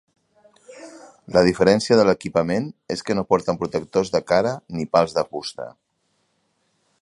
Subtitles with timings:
[1.35, 2.65] La diferència de l'equipament
[2.95, 5.69] és que no porten protectors de cara ni pals de fusta.